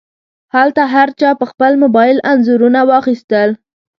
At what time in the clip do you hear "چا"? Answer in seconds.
1.19-1.29